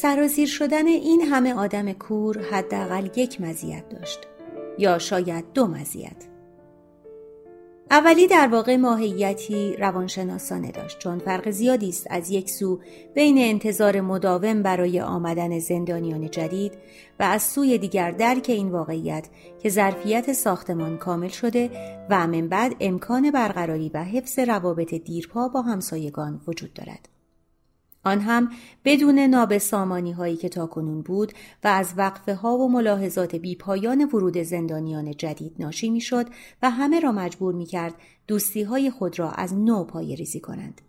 سرازیر 0.00 0.48
شدن 0.48 0.86
این 0.86 1.20
همه 1.20 1.54
آدم 1.54 1.92
کور 1.92 2.42
حداقل 2.50 3.08
یک 3.16 3.40
مزیت 3.40 3.88
داشت 3.88 4.18
یا 4.78 4.98
شاید 4.98 5.44
دو 5.54 5.66
مزیت 5.66 6.24
اولی 7.90 8.26
در 8.26 8.48
واقع 8.48 8.76
ماهیتی 8.76 9.76
روانشناسانه 9.76 10.70
داشت 10.70 10.98
چون 10.98 11.18
فرق 11.18 11.50
زیادی 11.50 11.88
است 11.88 12.06
از 12.10 12.30
یک 12.30 12.50
سو 12.50 12.80
بین 13.14 13.38
انتظار 13.38 14.00
مداوم 14.00 14.62
برای 14.62 15.00
آمدن 15.00 15.58
زندانیان 15.58 16.30
جدید 16.30 16.72
و 17.20 17.22
از 17.22 17.42
سوی 17.42 17.78
دیگر 17.78 18.10
درک 18.10 18.46
این 18.48 18.68
واقعیت 18.68 19.28
که 19.62 19.68
ظرفیت 19.68 20.32
ساختمان 20.32 20.98
کامل 20.98 21.28
شده 21.28 21.70
و 22.10 22.26
من 22.26 22.48
بعد 22.48 22.76
امکان 22.80 23.30
برقراری 23.30 23.90
و 23.94 24.04
حفظ 24.04 24.38
روابط 24.38 24.94
دیرپا 24.94 25.48
با 25.48 25.62
همسایگان 25.62 26.40
وجود 26.46 26.72
دارد. 26.74 27.17
آن 28.08 28.20
هم 28.20 28.50
بدون 28.84 29.18
نابسامانی 29.18 30.12
هایی 30.12 30.36
که 30.36 30.48
تاکنون 30.48 31.02
بود 31.02 31.32
و 31.64 31.68
از 31.68 31.94
وقفه 31.96 32.34
ها 32.34 32.56
و 32.56 32.68
ملاحظات 32.68 33.36
بیپایان 33.36 34.04
ورود 34.04 34.38
زندانیان 34.38 35.10
جدید 35.10 35.54
ناشی 35.58 35.90
می‌شد 35.90 36.26
و 36.62 36.70
همه 36.70 37.00
را 37.00 37.12
مجبور 37.12 37.54
می 37.54 37.66
کرد 37.66 37.94
دوستی 38.26 38.62
های 38.62 38.90
خود 38.90 39.18
را 39.18 39.30
از 39.30 39.54
نو 39.54 39.84
پای 39.84 40.16
ریزی 40.16 40.40
کنند. 40.40 40.80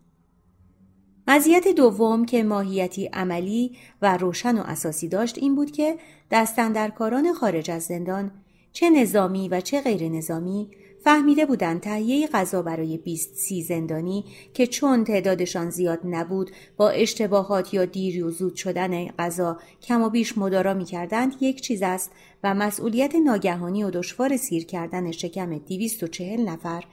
مزیت 1.28 1.68
دوم 1.68 2.26
که 2.26 2.44
ماهیتی 2.44 3.06
عملی 3.06 3.78
و 4.02 4.18
روشن 4.18 4.58
و 4.58 4.62
اساسی 4.66 5.08
داشت 5.08 5.38
این 5.38 5.56
بود 5.56 5.72
که 5.72 5.98
دستندرکاران 6.32 7.34
خارج 7.34 7.72
از 7.72 7.84
زندان 7.84 8.32
چه 8.72 8.90
نظامی 8.90 9.50
و 9.50 9.62
چه 9.62 9.82
غیر 9.82 10.10
نظامی 10.10 10.70
فهمیده 11.04 11.46
بودند 11.46 11.82
تهیه 11.82 12.28
غذا 12.28 12.62
برای 12.62 12.98
20 12.98 13.36
سی 13.36 13.64
زندانی 13.64 14.26
که 14.54 14.68
چون 14.68 15.04
تعدادشان 15.04 15.70
زیاد 15.70 16.00
نبود 16.04 16.52
با 16.78 16.90
اشتباهات 16.90 17.74
یا 17.74 17.86
دیر 17.86 18.26
و 18.26 18.32
زود 18.32 18.56
شدن 18.56 19.08
غذا 19.08 19.60
کم 19.82 20.02
و 20.02 20.10
بیش 20.10 20.38
مدارا 20.38 20.74
می 20.74 20.86
کردند 20.86 21.36
یک 21.42 21.62
چیز 21.62 21.82
است 21.82 22.12
و 22.44 22.54
مسئولیت 22.54 23.16
ناگهانی 23.16 23.84
و 23.84 23.90
دشوار 23.90 24.38
سیر 24.38 24.66
کردن 24.66 25.12
شکم 25.12 25.58
240 25.58 26.50
نفر 26.50 26.84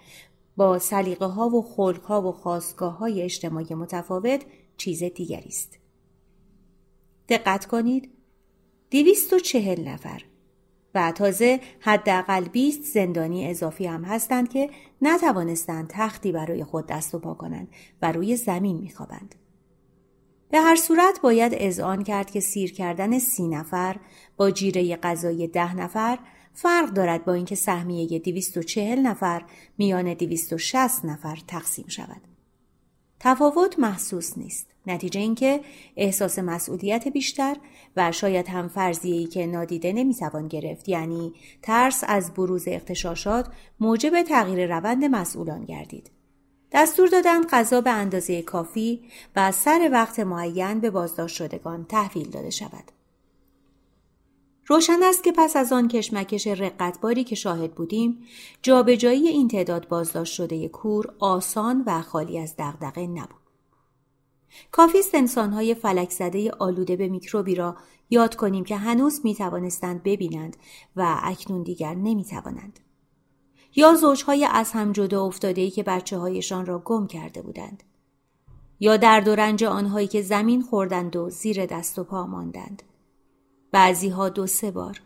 با 0.56 0.78
سلیقه 0.78 1.27
ها 1.27 1.48
و 1.48 1.62
خلق 1.62 2.04
ها 2.04 2.28
و 2.28 2.32
خواستگاه 2.32 2.98
های 2.98 3.22
اجتماعی 3.22 3.74
متفاوت 3.74 4.41
چیز 4.77 5.02
دیگری 5.02 5.48
است. 5.48 5.78
دقت 7.28 7.66
کنید 7.66 8.10
240 8.91 9.88
نفر 9.88 10.22
و 10.96 11.12
تازه 11.12 11.60
حداقل 11.80 12.48
20 12.48 12.82
زندانی 12.82 13.50
اضافی 13.50 13.86
هم 13.86 14.04
هستند 14.04 14.48
که 14.48 14.70
نتوانستند 15.02 15.86
تختی 15.88 16.32
برای 16.32 16.64
خود 16.64 16.86
دست 16.86 17.14
و 17.14 17.18
پا 17.18 17.34
کنند 17.34 17.68
و 18.02 18.12
روی 18.12 18.36
زمین 18.36 18.76
میخوابند. 18.76 19.34
به 20.50 20.60
هر 20.60 20.76
صورت 20.76 21.20
باید 21.20 21.52
اذعان 21.56 22.04
کرد 22.04 22.30
که 22.30 22.40
سیر 22.40 22.72
کردن 22.72 23.18
سی 23.18 23.48
نفر 23.48 23.96
با 24.36 24.50
جیره 24.50 24.96
غذای 24.96 25.46
ده 25.46 25.76
نفر 25.76 26.18
فرق 26.54 26.90
دارد 26.90 27.24
با 27.24 27.32
اینکه 27.32 27.54
سهمیه 27.54 28.18
240 28.18 28.98
نفر 28.98 29.44
میان 29.78 30.14
260 30.14 31.04
نفر 31.04 31.38
تقسیم 31.46 31.88
شود. 31.88 32.20
تفاوت 33.20 33.78
محسوس 33.78 34.38
نیست. 34.38 34.75
نتیجه 34.86 35.20
اینکه 35.20 35.60
احساس 35.97 36.38
مسئولیت 36.38 37.08
بیشتر 37.08 37.56
و 37.97 38.12
شاید 38.12 38.48
هم 38.48 38.69
فرضیه‌ای 38.69 39.26
که 39.26 39.47
نادیده 39.47 39.92
نمی‌توان 39.92 40.48
گرفت 40.48 40.88
یعنی 40.88 41.32
ترس 41.62 42.04
از 42.06 42.34
بروز 42.34 42.64
اختشاشات 42.66 43.46
موجب 43.80 44.22
تغییر 44.22 44.76
روند 44.76 45.04
مسئولان 45.04 45.64
گردید. 45.64 46.10
دستور 46.72 47.08
دادند 47.08 47.46
غذا 47.46 47.80
به 47.80 47.91
اندازه 47.91 48.42
کافی 48.42 49.02
و 49.36 49.52
سر 49.52 49.88
وقت 49.92 50.20
معین 50.20 50.80
به 50.80 50.91
بازداشت 50.91 51.36
شدگان 51.36 51.84
تحویل 51.84 52.30
داده 52.30 52.50
شود. 52.50 52.92
روشن 54.66 55.02
است 55.02 55.25
که 55.25 55.32
پس 55.32 55.56
از 55.56 55.72
آن 55.72 55.88
کشمکش 55.88 56.46
رقتباری 56.46 57.25
که 57.25 57.34
شاهد 57.34 57.75
بودیم 57.75 58.19
جابجایی 58.62 59.28
این 59.28 59.48
تعداد 59.48 59.88
بازداشت 59.88 60.34
شده 60.34 60.69
کور 60.69 61.14
آسان 61.19 61.82
و 61.86 62.02
خالی 62.02 62.38
از 62.38 62.54
دغدغه 62.58 63.06
نبود 63.06 63.45
کافی 64.71 64.99
انسانهای 65.15 65.75
فلک 65.75 66.11
زده 66.11 66.50
آلوده 66.50 66.97
به 66.97 67.09
میکروبی 67.09 67.55
را 67.55 67.77
یاد 68.11 68.34
کنیم 68.34 68.65
که 68.65 68.77
هنوز 68.77 69.21
می 69.25 69.34
توانستند 69.34 70.03
ببینند 70.03 70.56
و 70.97 71.21
اکنون 71.22 71.62
دیگر 71.62 71.94
نمی 71.94 72.25
توانند. 72.25 72.81
یا 73.77 73.94
زوجهای 73.94 74.44
از 74.44 74.72
هم 74.72 74.93
جدا 74.93 75.25
افتاده 75.25 75.61
ای 75.61 75.71
که 75.71 75.83
بچه 75.83 76.19
هایشان 76.19 76.67
را 76.67 76.78
گم 76.78 77.06
کرده 77.06 77.43
بودند. 77.43 77.83
یا 78.81 78.97
درد 78.97 79.28
و 79.28 79.34
رنج 79.34 79.65
آنهایی 79.65 80.06
که 80.09 80.22
زمین 80.22 80.62
خوردند 80.62 81.17
و 81.17 81.31
زیر 81.31 81.67
دست 81.67 81.99
و 81.99 82.05
پا 82.05 82.27
ماندند. 82.27 82.83
بعضی 83.73 84.09
ها 84.09 84.28
دو 84.28 84.47
سه 84.47 84.71
بار 84.71 85.00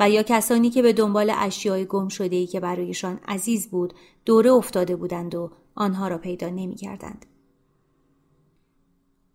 و 0.00 0.10
یا 0.10 0.22
کسانی 0.22 0.70
که 0.70 0.82
به 0.82 0.92
دنبال 0.92 1.32
اشیای 1.36 1.84
گم 1.84 2.08
شده 2.08 2.36
ای 2.36 2.46
که 2.46 2.60
برایشان 2.60 3.20
عزیز 3.28 3.70
بود 3.70 3.94
دوره 4.24 4.52
افتاده 4.52 4.96
بودند 4.96 5.34
و 5.34 5.50
آنها 5.74 6.08
را 6.08 6.18
پیدا 6.18 6.48
نمی 6.48 6.74
کردند. 6.74 7.26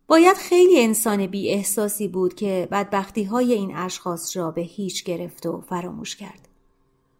باید 0.10 0.38
خیلی 0.38 0.84
انسان 0.84 1.28
بی 1.28 1.50
احساسی 1.50 2.08
بود 2.08 2.34
که 2.34 2.68
بدبختی 2.72 3.24
های 3.24 3.54
این 3.54 3.76
اشخاص 3.76 4.38
را 4.38 4.52
به 4.52 4.62
هیچ 4.62 5.04
گرفت 5.04 5.46
و 5.46 5.62
فراموش 5.62 6.16
کرد. 6.16 6.48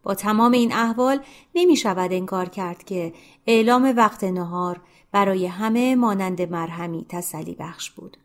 با 0.02 0.14
تمام 0.14 0.52
این 0.52 0.72
احوال 0.72 1.20
نمی 1.54 1.76
شود 1.76 2.12
انکار 2.12 2.48
کرد 2.48 2.84
که 2.84 3.12
اعلام 3.46 3.94
وقت 3.96 4.24
نهار 4.24 4.80
برای 5.12 5.46
همه 5.46 5.94
مانند 5.94 6.42
مرهمی 6.42 7.06
تسلی 7.08 7.56
بخش 7.58 7.90
بود. 7.90 8.16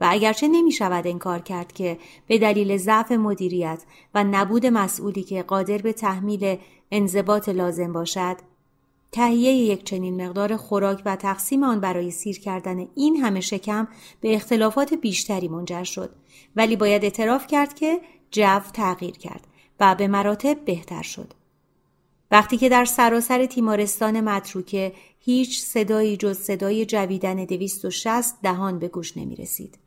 و 0.00 0.06
اگرچه 0.10 0.48
نمی 0.48 0.72
شود 0.72 1.06
انکار 1.06 1.38
کرد 1.38 1.72
که 1.72 1.98
به 2.26 2.38
دلیل 2.38 2.76
ضعف 2.76 3.12
مدیریت 3.12 3.82
و 4.14 4.24
نبود 4.24 4.66
مسئولی 4.66 5.22
که 5.22 5.42
قادر 5.42 5.78
به 5.78 5.92
تحمیل 5.92 6.56
انضباط 6.90 7.48
لازم 7.48 7.92
باشد 7.92 8.36
تهیه 9.12 9.52
یک 9.52 9.84
چنین 9.84 10.26
مقدار 10.26 10.56
خوراک 10.56 11.02
و 11.04 11.16
تقسیم 11.16 11.62
آن 11.62 11.80
برای 11.80 12.10
سیر 12.10 12.40
کردن 12.40 12.88
این 12.94 13.16
همه 13.16 13.40
شکم 13.40 13.88
به 14.20 14.34
اختلافات 14.34 14.94
بیشتری 14.94 15.48
منجر 15.48 15.84
شد 15.84 16.10
ولی 16.56 16.76
باید 16.76 17.04
اعتراف 17.04 17.46
کرد 17.46 17.74
که 17.74 18.00
جو 18.30 18.60
تغییر 18.72 19.16
کرد 19.18 19.46
و 19.80 19.94
به 19.94 20.08
مراتب 20.08 20.64
بهتر 20.64 21.02
شد 21.02 21.34
وقتی 22.30 22.56
که 22.56 22.68
در 22.68 22.84
سراسر 22.84 23.46
تیمارستان 23.46 24.20
متروکه 24.20 24.92
هیچ 25.18 25.62
صدایی 25.62 26.16
جز 26.16 26.38
صدای 26.38 26.86
جویدن 26.86 27.44
دویست 27.44 27.84
و 27.84 27.90
شست 27.90 28.38
دهان 28.42 28.78
به 28.78 28.88
گوش 28.88 29.16
نمی 29.16 29.36
رسید. 29.36 29.78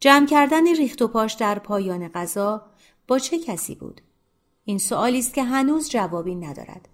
جمع 0.00 0.26
کردن 0.26 0.76
ریخت 0.76 1.02
و 1.02 1.08
پاش 1.08 1.34
در 1.34 1.58
پایان 1.58 2.08
غذا 2.08 2.62
با 3.08 3.18
چه 3.18 3.38
کسی 3.38 3.74
بود؟ 3.74 4.00
این 4.64 4.78
سوالی 4.78 5.18
است 5.18 5.34
که 5.34 5.42
هنوز 5.42 5.90
جوابی 5.90 6.34
ندارد. 6.34 6.88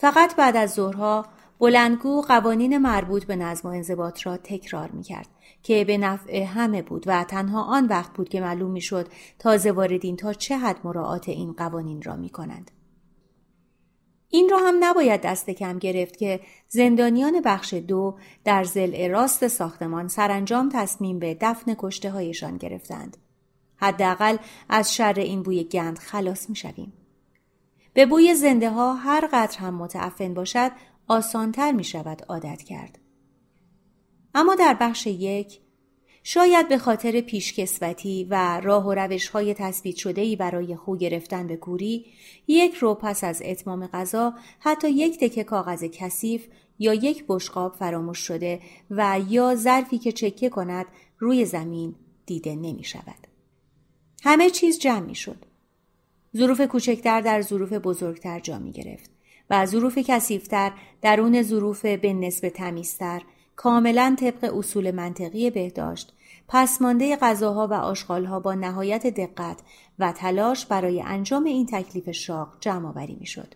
فقط 0.00 0.36
بعد 0.36 0.56
از 0.56 0.74
ظهرها 0.74 1.26
بلندگو 1.58 2.22
قوانین 2.22 2.78
مربوط 2.78 3.24
به 3.24 3.36
نظم 3.36 3.68
و 3.68 3.72
انضباط 3.72 4.26
را 4.26 4.36
تکرار 4.36 4.90
می 4.90 5.02
کرد 5.02 5.28
که 5.62 5.84
به 5.84 5.98
نفع 5.98 6.42
همه 6.42 6.82
بود 6.82 7.04
و 7.06 7.24
تنها 7.24 7.62
آن 7.62 7.86
وقت 7.86 8.12
بود 8.12 8.28
که 8.28 8.40
معلوم 8.40 8.70
می 8.70 8.80
شد 8.80 9.08
تازه 9.38 9.72
واردین 9.72 10.16
تا 10.16 10.32
چه 10.32 10.58
حد 10.58 10.80
مراعات 10.84 11.28
این 11.28 11.52
قوانین 11.52 12.02
را 12.02 12.16
می 12.16 12.28
کنند. 12.28 12.70
این 14.28 14.48
را 14.48 14.58
هم 14.58 14.76
نباید 14.80 15.20
دست 15.20 15.50
کم 15.50 15.78
گرفت 15.78 16.16
که 16.16 16.40
زندانیان 16.68 17.40
بخش 17.44 17.74
دو 17.74 18.18
در 18.44 18.64
زل 18.64 19.10
راست 19.10 19.48
ساختمان 19.48 20.08
سرانجام 20.08 20.68
تصمیم 20.72 21.18
به 21.18 21.38
دفن 21.40 21.74
کشته 21.78 22.10
هایشان 22.10 22.56
گرفتند. 22.56 23.16
حداقل 23.76 24.36
از 24.68 24.94
شر 24.94 25.14
این 25.16 25.42
بوی 25.42 25.64
گند 25.64 25.98
خلاص 25.98 26.50
می 26.50 26.56
شویم. 26.56 26.92
به 27.94 28.06
بوی 28.06 28.34
زنده 28.34 28.70
ها 28.70 28.94
هر 28.94 29.28
قدر 29.32 29.58
هم 29.58 29.74
متعفن 29.74 30.34
باشد 30.34 30.70
آسانتر 31.08 31.72
می 31.72 31.84
شود 31.84 32.22
عادت 32.28 32.62
کرد. 32.62 32.98
اما 34.34 34.54
در 34.54 34.76
بخش 34.80 35.06
یک 35.06 35.60
شاید 36.22 36.68
به 36.68 36.78
خاطر 36.78 37.20
پیشکسوتی 37.20 38.26
و 38.30 38.60
راه 38.60 38.86
و 38.86 38.94
روش 38.94 39.28
های 39.28 39.54
تثبیت 39.54 39.96
شده 39.96 40.20
ای 40.20 40.36
برای 40.36 40.76
خو 40.76 40.96
گرفتن 40.96 41.46
به 41.46 41.56
کوری 41.56 42.06
یک 42.46 42.74
رو 42.74 42.94
پس 42.94 43.24
از 43.24 43.42
اتمام 43.44 43.86
غذا 43.86 44.34
حتی 44.58 44.90
یک 44.90 45.20
دکه 45.20 45.44
کاغذ 45.44 45.84
کثیف 45.84 46.46
یا 46.78 46.94
یک 46.94 47.24
بشقاب 47.28 47.74
فراموش 47.74 48.18
شده 48.18 48.60
و 48.90 49.20
یا 49.28 49.54
ظرفی 49.54 49.98
که 49.98 50.12
چکه 50.12 50.48
کند 50.48 50.86
روی 51.18 51.44
زمین 51.44 51.94
دیده 52.26 52.54
نمی 52.54 52.84
شود. 52.84 53.26
همه 54.22 54.50
چیز 54.50 54.78
جمع 54.78 55.06
می 55.06 55.14
شد. 55.14 55.49
ظروف 56.36 56.60
کوچکتر 56.60 57.20
در 57.20 57.42
ظروف 57.42 57.72
بزرگتر 57.72 58.40
جا 58.40 58.58
می 58.58 58.72
گرفت 58.72 59.10
و 59.50 59.66
ظروف 59.66 59.98
کثیفتر 59.98 60.72
درون 61.02 61.42
ظروف 61.42 61.84
به 61.84 62.12
نسب 62.12 62.48
تمیزتر 62.48 63.22
کاملا 63.56 64.16
طبق 64.20 64.54
اصول 64.58 64.90
منطقی 64.90 65.50
بهداشت 65.50 66.12
پسمانده 66.48 67.16
غذاها 67.16 67.66
و 67.66 67.72
آشغالها 67.72 68.40
با 68.40 68.54
نهایت 68.54 69.06
دقت 69.06 69.56
و 69.98 70.12
تلاش 70.12 70.66
برای 70.66 71.02
انجام 71.02 71.44
این 71.44 71.66
تکلیف 71.66 72.10
شاق 72.10 72.56
جمع 72.60 72.88
آوری 72.88 73.16
می‌شد. 73.20 73.54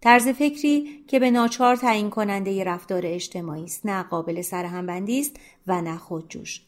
طرز 0.00 0.28
فکری 0.28 1.04
که 1.08 1.18
به 1.18 1.30
ناچار 1.30 1.76
تعیین 1.76 2.10
کننده 2.10 2.64
رفتار 2.64 3.02
اجتماعی 3.04 3.64
است 3.64 3.86
نه 3.86 4.02
قابل 4.02 4.42
سرهمبندی 4.42 5.20
است 5.20 5.36
و 5.66 5.82
نه 5.82 5.96
خودجوش 5.96 6.62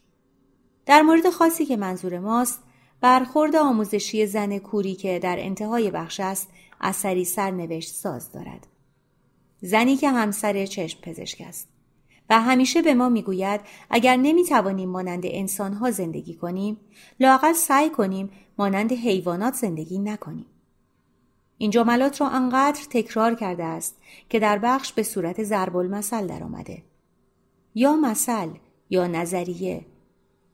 در 0.85 1.01
مورد 1.01 1.29
خاصی 1.29 1.65
که 1.65 1.77
منظور 1.77 2.19
ماست 2.19 2.63
برخورد 3.01 3.55
آموزشی 3.55 4.25
زن 4.25 4.57
کوری 4.57 4.95
که 4.95 5.19
در 5.19 5.35
انتهای 5.39 5.91
بخش 5.91 6.19
است 6.19 6.49
اثری 6.81 7.25
سرنوشت 7.25 7.93
ساز 7.93 8.31
دارد. 8.31 8.67
زنی 9.61 9.95
که 9.95 10.09
همسر 10.09 10.65
چشم 10.65 10.99
پزشک 11.01 11.41
است. 11.47 11.67
و 12.29 12.41
همیشه 12.41 12.81
به 12.81 12.93
ما 12.93 13.09
می‌گوید 13.09 13.61
اگر 13.89 14.15
نمی‌توانیم 14.15 14.89
مانند 14.89 15.23
انسانها 15.25 15.91
زندگی 15.91 16.33
کنیم 16.33 16.77
لاقل 17.19 17.53
سعی 17.53 17.89
کنیم 17.89 18.29
مانند 18.57 18.91
حیوانات 18.91 19.53
زندگی 19.53 19.99
نکنیم. 19.99 20.45
این 21.57 21.71
جملات 21.71 22.21
را 22.21 22.29
انقدر 22.29 22.81
تکرار 22.89 23.35
کرده 23.35 23.63
است 23.63 23.97
که 24.29 24.39
در 24.39 24.57
بخش 24.57 24.93
به 24.93 25.03
صورت 25.03 25.43
ضرب 25.43 25.77
المثل 25.77 26.27
درآمده. 26.27 26.83
یا 27.75 27.95
مثل 27.95 28.49
یا 28.89 29.07
نظریه. 29.07 29.85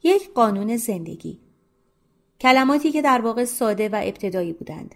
یک 0.03 0.33
قانون 0.33 0.77
زندگی. 0.77 1.39
کلماتی 2.41 2.91
که 2.91 3.01
در 3.01 3.21
واقع 3.21 3.45
ساده 3.45 3.89
و 3.89 4.01
ابتدایی 4.03 4.53
بودند 4.53 4.95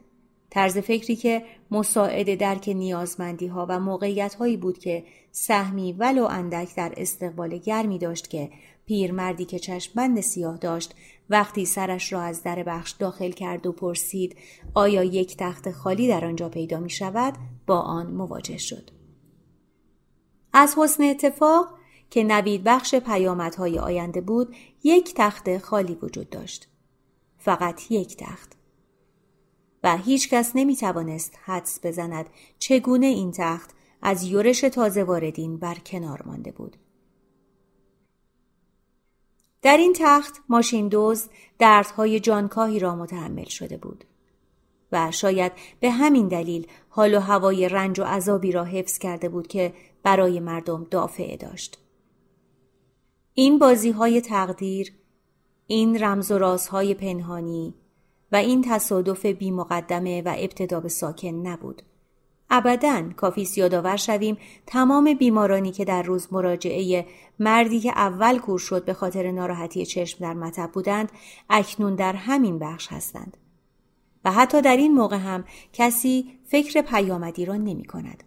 طرز 0.50 0.77
فکری 0.77 1.15
که 1.15 1.44
مساعد 1.71 2.36
درک 2.36 2.69
نیازمندی 2.69 3.47
ها 3.47 3.65
و 3.69 3.80
موقعیت 3.80 4.36
هایی 4.36 4.57
بود 4.57 4.77
که 4.77 5.03
سهمی 5.31 5.94
ولو 5.94 6.24
اندک 6.24 6.75
در 6.75 6.94
استقبال 6.97 7.57
گرمی 7.57 7.97
داشت 7.97 8.30
که 8.30 8.50
پیرمردی 8.86 9.45
که 9.45 9.59
چشمبند 9.59 10.21
سیاه 10.21 10.57
داشت 10.57 10.95
وقتی 11.30 11.65
سرش 11.65 12.13
را 12.13 12.21
از 12.21 12.44
در 12.44 12.63
بخش 12.63 12.92
داخل 12.92 13.31
کرد 13.31 13.65
و 13.65 13.71
پرسید 13.71 14.36
آیا 14.74 15.03
یک 15.03 15.38
تخت 15.38 15.71
خالی 15.71 16.07
در 16.07 16.25
آنجا 16.25 16.50
پیدا 16.50 16.80
می 16.80 16.89
شود 16.89 17.33
با 17.68 17.80
آن 17.80 18.07
مواجه 18.07 18.57
شد. 18.57 18.89
از 20.53 20.75
حسن 20.77 21.03
اتفاق 21.03 21.68
که 22.09 22.24
نوید 22.24 22.63
بخش 22.63 22.95
پیامدهای 22.95 23.80
آینده 23.80 24.21
بود 24.21 24.56
یک 24.83 25.13
تخت 25.15 25.57
خالی 25.57 25.97
وجود 26.01 26.30
داشت. 26.30 26.75
فقط 27.45 27.92
یک 27.92 28.18
تخت. 28.18 28.51
و 29.83 29.97
هیچ 29.97 30.30
کس 30.30 30.51
نمی 30.56 30.75
توانست 30.75 31.39
حدس 31.44 31.80
بزند 31.83 32.30
چگونه 32.59 33.06
این 33.06 33.31
تخت 33.31 33.69
از 34.01 34.24
یورش 34.24 34.62
تازه 34.62 35.03
واردین 35.03 35.57
بر 35.57 35.75
کنار 35.75 36.24
مانده 36.25 36.51
بود. 36.51 36.77
در 39.62 39.77
این 39.77 39.94
تخت 39.95 40.42
ماشین 40.50 40.88
دوز 40.88 41.30
دردهای 41.59 42.19
جانکاهی 42.19 42.80
را 42.80 42.95
متحمل 42.95 43.47
شده 43.47 43.77
بود 43.77 44.06
و 44.92 45.12
شاید 45.12 45.51
به 45.80 45.92
همین 45.92 46.27
دلیل 46.27 46.68
حال 46.89 47.13
و 47.15 47.19
هوای 47.19 47.69
رنج 47.69 48.00
و 48.00 48.03
عذابی 48.03 48.51
را 48.51 48.63
حفظ 48.63 48.97
کرده 48.97 49.30
بود 49.30 49.47
که 49.47 49.74
برای 50.03 50.39
مردم 50.39 50.83
دافعه 50.92 51.38
داشت. 51.38 51.80
این 53.33 53.59
بازی 53.59 53.92
های 53.92 54.21
تقدیر، 54.21 54.94
این 55.68 56.04
رمز 56.04 56.32
و 56.32 56.38
رازهای 56.38 56.94
پنهانی 56.94 57.74
و 58.32 58.36
این 58.36 58.62
تصادف 58.62 59.26
بی 59.26 59.52
مقدمه 59.52 60.22
و 60.22 60.36
ابتدا 60.38 60.80
به 60.80 60.90
ساکن 60.90 61.28
نبود. 61.28 61.82
ابدا 62.50 63.04
کافی 63.18 63.48
یادآور 63.58 63.96
شویم 63.96 64.38
تمام 64.68 65.14
بیمارانی 65.14 65.72
که 65.72 65.86
در 65.86 66.04
روز 66.04 66.34
مراجعه 66.34 67.06
مردی 67.40 67.80
که 67.80 67.90
اول 67.90 68.40
کور 68.40 68.60
شد 68.60 68.86
به 68.86 68.94
خاطر 68.94 69.32
ناراحتی 69.32 69.86
چشم 69.86 70.18
در 70.20 70.34
مطب 70.34 70.70
بودند 70.74 71.12
اکنون 71.50 71.96
در 71.96 72.14
همین 72.14 72.60
بخش 72.60 72.88
هستند 72.92 73.38
و 74.26 74.32
حتی 74.32 74.62
در 74.62 74.78
این 74.78 74.94
موقع 74.94 75.18
هم 75.18 75.44
کسی 75.74 76.40
فکر 76.46 76.82
پیامدی 76.82 77.46
را 77.46 77.56
نمی 77.56 77.86
کند. 77.86 78.24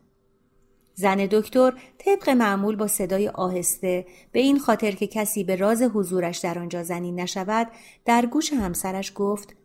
زن 0.98 1.28
دکتر 1.30 1.80
طبق 1.98 2.30
معمول 2.30 2.76
با 2.76 2.86
صدای 2.86 3.28
آهسته 3.28 4.06
به 4.32 4.40
این 4.40 4.58
خاطر 4.58 4.90
که 4.90 5.06
کسی 5.06 5.44
به 5.44 5.56
راز 5.56 5.82
حضورش 5.82 6.38
در 6.38 6.58
آنجا 6.58 6.82
زنی 6.82 7.12
نشود 7.12 7.70
در 8.04 8.26
گوش 8.26 8.52
همسرش 8.52 9.12
گفت 9.14 9.56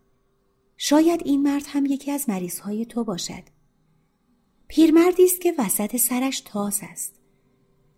شاید 0.78 1.22
این 1.26 1.44
مرد 1.44 1.64
هم 1.68 1.86
یکی 1.86 2.12
از 2.12 2.30
مریض 2.30 2.60
های 2.60 2.86
تو 2.86 3.04
باشد. 3.04 3.44
پیرمردی 4.68 5.24
است 5.24 5.42
که 5.42 5.54
وسط 5.58 5.96
سرش 5.96 6.40
تاز 6.40 6.80
است 6.84 7.14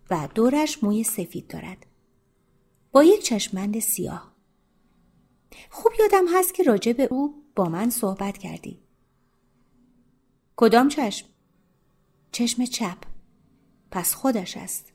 و 0.09 0.27
دورش 0.35 0.83
موی 0.83 1.03
سفید 1.03 1.47
دارد. 1.47 1.85
با 2.91 3.03
یک 3.03 3.23
چشمند 3.23 3.79
سیاه. 3.79 4.35
خوب 5.69 5.91
یادم 5.99 6.25
هست 6.37 6.53
که 6.53 6.63
راجع 6.63 6.93
به 6.93 7.03
او 7.03 7.43
با 7.55 7.69
من 7.69 7.89
صحبت 7.89 8.37
کردی. 8.37 8.79
کدام 10.55 10.87
چشم؟ 10.87 11.27
چشم 12.31 12.65
چپ. 12.65 13.14
پس 13.91 14.13
خودش 14.13 14.57
است. 14.57 14.93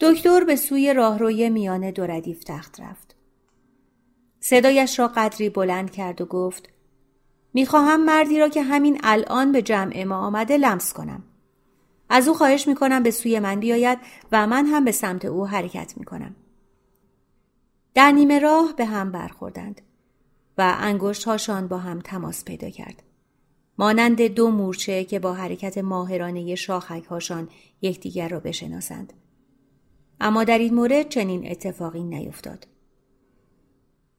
دکتر 0.00 0.44
به 0.44 0.56
سوی 0.56 0.94
راهروی 0.94 1.50
میان 1.50 1.90
دو 1.90 2.06
ردیف 2.06 2.44
تخت 2.44 2.80
رفت. 2.80 3.16
صدایش 4.40 4.98
را 4.98 5.08
قدری 5.08 5.48
بلند 5.48 5.90
کرد 5.90 6.20
و 6.20 6.26
گفت 6.26 6.68
می‌خواهم 7.54 8.04
مردی 8.04 8.38
را 8.38 8.48
که 8.48 8.62
همین 8.62 9.00
الان 9.02 9.52
به 9.52 9.62
جمع 9.62 10.04
ما 10.04 10.16
آمده 10.16 10.56
لمس 10.56 10.92
کنم. 10.92 11.22
از 12.08 12.28
او 12.28 12.34
خواهش 12.34 12.68
می‌کنم 12.68 13.02
به 13.02 13.10
سوی 13.10 13.38
من 13.38 13.60
بیاید 13.60 13.98
و 14.32 14.46
من 14.46 14.66
هم 14.66 14.84
به 14.84 14.92
سمت 14.92 15.24
او 15.24 15.46
حرکت 15.46 15.94
می‌کنم. 15.96 16.36
در 17.94 18.12
نیمه 18.12 18.38
راه 18.38 18.74
به 18.76 18.84
هم 18.84 19.12
برخوردند 19.12 19.80
و 20.58 20.76
انگشت 20.78 21.24
هاشان 21.24 21.68
با 21.68 21.78
هم 21.78 22.00
تماس 22.00 22.44
پیدا 22.44 22.70
کرد. 22.70 23.02
مانند 23.78 24.22
دو 24.22 24.50
مورچه 24.50 25.04
که 25.04 25.18
با 25.18 25.34
حرکت 25.34 25.78
ماهرانه 25.78 26.54
شاخک 26.54 27.04
هاشان 27.04 27.48
یکدیگر 27.82 28.28
را 28.28 28.40
بشناسند. 28.40 29.12
اما 30.20 30.44
در 30.44 30.58
این 30.58 30.74
مورد 30.74 31.08
چنین 31.08 31.50
اتفاقی 31.50 32.02
نیفتاد. 32.02 32.66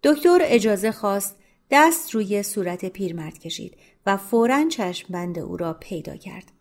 دکتر 0.04 0.40
اجازه 0.42 0.92
خواست 0.92 1.36
دست 1.72 2.16
روی 2.16 2.44
صورت 2.44 2.86
پیرمرد 2.86 3.40
کشید 3.40 3.78
و 4.06 4.18
فورا 4.18 4.70
چشم 4.70 5.14
بند 5.14 5.40
او 5.40 5.58
را 5.58 5.74
پیدا 5.74 6.16
کرد. 6.16 6.52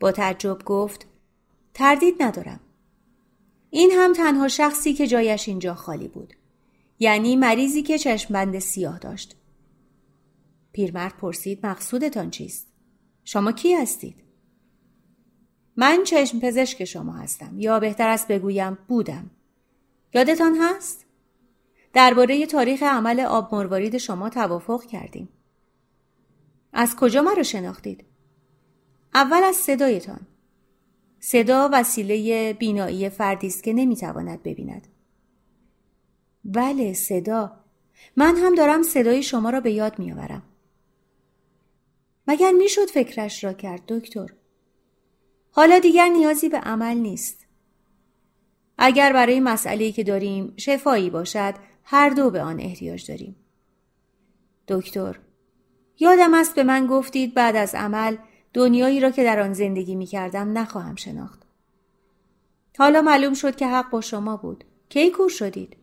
با 0.00 0.12
تعجب 0.12 0.58
گفت 0.64 1.06
تردید 1.74 2.22
ندارم. 2.22 2.60
این 3.70 3.90
هم 3.90 4.12
تنها 4.12 4.48
شخصی 4.48 4.92
که 4.92 5.06
جایش 5.06 5.48
اینجا 5.48 5.74
خالی 5.74 6.08
بود. 6.08 6.34
یعنی 6.98 7.36
مریضی 7.36 7.82
که 7.82 7.98
چشم 7.98 8.34
بند 8.34 8.58
سیاه 8.58 8.98
داشت. 8.98 9.36
پیرمرد 10.72 11.16
پرسید 11.16 11.66
مقصودتان 11.66 12.30
چیست؟ 12.30 12.66
شما 13.24 13.52
کی 13.52 13.74
هستید؟ 13.74 14.16
من 15.76 16.04
چشم 16.04 16.40
پزشک 16.40 16.84
شما 16.84 17.12
هستم 17.12 17.58
یا 17.58 17.80
بهتر 17.80 18.08
است 18.08 18.28
بگویم 18.28 18.78
بودم. 18.88 19.30
یادتان 20.14 20.56
هست؟ 20.60 21.06
درباره 21.92 22.46
تاریخ 22.46 22.82
عمل 22.82 23.20
آب 23.20 23.54
مروارید 23.54 23.98
شما 23.98 24.30
توافق 24.30 24.84
کردیم. 24.84 25.28
از 26.72 26.96
کجا 26.96 27.22
مرا 27.22 27.42
شناختید؟ 27.42 28.04
اول 29.14 29.44
از 29.44 29.56
صدایتان. 29.56 30.20
صدا 31.20 31.70
وسیله 31.72 32.52
بینایی 32.52 33.08
فردی 33.08 33.46
است 33.46 33.64
که 33.64 33.72
نمی‌تواند 33.72 34.42
ببیند. 34.42 34.86
بله 36.44 36.92
صدا. 36.92 37.64
من 38.16 38.36
هم 38.36 38.54
دارم 38.54 38.82
صدای 38.82 39.22
شما 39.22 39.50
را 39.50 39.60
به 39.60 39.72
یاد 39.72 39.98
میآورم. 39.98 40.42
مگر 42.30 42.52
می‌شد 42.52 42.86
فکرش 42.86 43.44
را 43.44 43.52
کرد 43.52 43.82
دکتر؟ 43.88 44.32
حالا 45.50 45.78
دیگر 45.78 46.08
نیازی 46.08 46.48
به 46.48 46.58
عمل 46.58 46.96
نیست. 46.96 47.46
اگر 48.78 49.12
برای 49.12 49.40
مسئله 49.40 49.92
که 49.92 50.04
داریم 50.04 50.54
شفایی 50.56 51.10
باشد 51.10 51.54
هر 51.84 52.10
دو 52.10 52.30
به 52.30 52.42
آن 52.42 52.60
احتیاج 52.60 53.10
داریم. 53.10 53.36
دکتر 54.68 55.18
یادم 55.98 56.34
است 56.34 56.54
به 56.54 56.62
من 56.62 56.86
گفتید 56.86 57.34
بعد 57.34 57.56
از 57.56 57.74
عمل 57.74 58.16
دنیایی 58.54 59.00
را 59.00 59.10
که 59.10 59.24
در 59.24 59.40
آن 59.40 59.52
زندگی 59.52 59.94
می 59.94 60.06
کردم 60.06 60.58
نخواهم 60.58 60.96
شناخت. 60.96 61.42
حالا 62.78 63.02
معلوم 63.02 63.34
شد 63.34 63.56
که 63.56 63.66
حق 63.66 63.90
با 63.90 64.00
شما 64.00 64.36
بود 64.36 64.64
کی 64.88 65.10
کور 65.10 65.28
شدید 65.28 65.76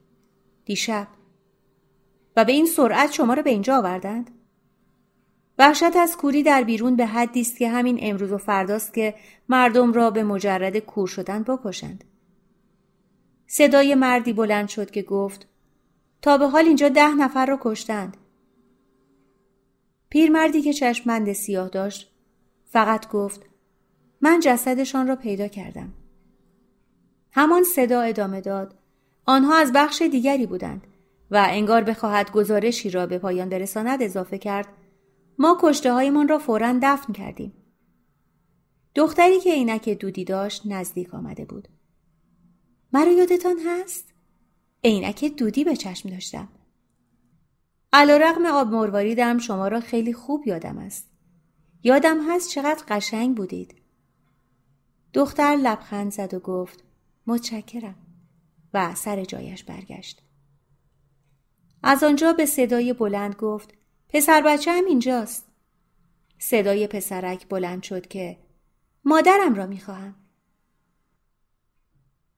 دیشب 0.66 1.08
و 2.36 2.46
به 2.46 2.52
این 2.52 2.66
سرعت 2.66 3.12
شما 3.12 3.34
را 3.34 3.42
به 3.42 3.50
اینجا 3.50 3.78
آوردند 3.78 4.37
وحشت 5.58 5.96
از 5.96 6.18
کوری 6.18 6.44
در 6.44 6.64
بیرون 6.64 6.96
به 6.96 7.06
حدی 7.06 7.42
است 7.42 7.58
که 7.58 7.70
همین 7.70 8.00
امروز 8.02 8.32
و 8.32 8.38
فرداست 8.38 8.94
که 8.94 9.16
مردم 9.50 9.94
را 9.94 10.12
به 10.12 10.24
مجرد 10.24 10.78
کور 10.78 11.08
شدن 11.08 11.44
بکشند. 11.44 12.04
صدای 13.48 13.96
مردی 13.96 14.34
بلند 14.34 14.68
شد 14.68 14.92
که 14.92 15.02
گفت 15.02 15.48
تا 16.22 16.38
به 16.38 16.48
حال 16.48 16.66
اینجا 16.66 16.90
ده 16.90 17.16
نفر 17.16 17.46
را 17.46 17.60
کشتند. 17.62 18.18
پیرمردی 20.10 20.62
که 20.62 20.74
چشمند 20.74 21.34
سیاه 21.34 21.70
داشت 21.70 22.14
فقط 22.66 23.10
گفت 23.10 23.46
من 24.22 24.40
جسدشان 24.40 25.08
را 25.08 25.16
پیدا 25.16 25.48
کردم. 25.48 25.94
همان 27.32 27.64
صدا 27.64 28.02
ادامه 28.02 28.42
داد 28.42 28.76
آنها 29.26 29.56
از 29.56 29.72
بخش 29.74 30.02
دیگری 30.02 30.46
بودند 30.46 30.88
و 31.32 31.46
انگار 31.50 31.84
بخواهد 31.84 32.32
گزارشی 32.32 32.90
را 32.90 33.06
به 33.06 33.18
پایان 33.18 33.50
برساند 33.50 34.04
اضافه 34.04 34.38
کرد 34.38 34.68
ما 35.38 35.58
کشته 35.62 35.94
هایمان 35.94 36.28
را 36.28 36.40
فورا 36.40 36.80
دفن 36.82 37.14
کردیم. 37.14 37.54
دختری 38.96 39.40
که 39.40 39.54
عینک 39.54 39.90
دودی 39.90 40.24
داشت 40.24 40.62
نزدیک 40.66 41.14
آمده 41.14 41.46
بود. 41.46 41.68
مرا 42.94 43.12
یادتان 43.12 43.56
هست؟ 43.66 44.14
عینک 44.84 45.26
دودی 45.26 45.64
به 45.64 45.76
چشم 45.76 46.10
داشتم. 46.10 46.48
علا 47.94 48.18
رقم 48.18 48.46
آب 48.46 48.68
مرواریدم 48.68 49.38
شما 49.38 49.68
را 49.68 49.80
خیلی 49.80 50.14
خوب 50.14 50.48
یادم 50.48 50.78
است. 50.78 51.10
یادم 51.84 52.32
هست 52.32 52.50
چقدر 52.50 52.84
قشنگ 52.88 53.38
بودید. 53.38 53.76
دختر 55.14 55.58
لبخند 55.64 56.12
زد 56.12 56.34
و 56.34 56.40
گفت 56.40 56.84
متشکرم 57.28 57.96
و 58.74 58.96
سر 58.96 59.26
جایش 59.26 59.64
برگشت. 59.64 60.22
از 61.84 62.04
آنجا 62.04 62.34
به 62.34 62.46
صدای 62.46 62.94
بلند 62.94 63.36
گفت 63.36 63.74
پسر 64.10 64.42
بچه 64.42 64.72
هم 64.72 64.86
اینجاست. 64.86 65.48
صدای 66.40 66.88
پسرک 66.88 67.48
بلند 67.48 67.84
شد 67.84 68.08
که 68.08 68.38
مادرم 69.06 69.56
را 69.56 69.66
می‌خواهم. 69.66 70.16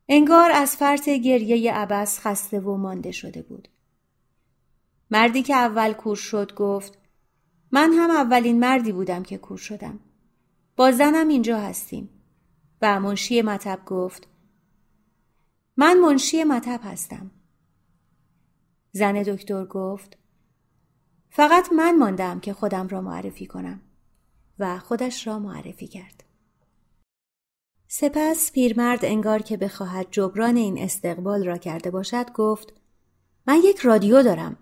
انگار 0.10 0.52
از 0.52 0.76
فرط 0.76 1.10
گریه 1.10 1.74
عبس 1.74 2.20
خسته 2.20 2.60
و 2.60 2.78
مانده 2.78 3.12
شده 3.12 3.42
بود. 3.42 3.68
مردی 5.12 5.44
که 5.44 5.56
اول 5.56 5.94
کور 5.94 6.16
شد 6.16 6.56
گفت 6.56 6.98
من 7.72 7.94
هم 7.94 8.12
اولین 8.12 8.60
مردی 8.60 8.92
بودم 8.92 9.24
که 9.24 9.38
کور 9.38 9.58
شدم. 9.58 10.00
با 10.76 10.92
زنم 10.92 11.28
اینجا 11.28 11.60
هستیم. 11.60 12.10
و 12.82 13.00
منشی 13.00 13.42
مطب 13.42 13.86
گفت 13.86 14.28
من 15.78 15.98
منشی 16.00 16.44
مطب 16.44 16.80
هستم. 16.84 17.32
زن 18.92 19.14
دکتر 19.14 19.66
گفت 19.66 20.18
فقط 21.30 21.74
من 21.74 21.98
ماندم 21.98 22.40
که 22.40 22.54
خودم 22.54 22.88
را 22.88 23.02
معرفی 23.02 23.46
کنم 23.46 23.82
و 24.60 24.80
خودش 24.80 25.28
را 25.28 25.40
معرفی 25.40 25.88
کرد. 25.88 26.24
سپس 27.88 28.52
پیرمرد 28.52 29.06
انگار 29.06 29.42
که 29.42 29.58
بخواهد 29.58 30.08
جبران 30.12 30.56
این 30.56 30.78
استقبال 30.78 31.46
را 31.46 31.58
کرده 31.58 31.92
باشد 31.92 32.32
گفت 32.34 32.74
من 33.48 33.62
یک 33.64 33.80
رادیو 33.80 34.24
دارم. 34.24 34.58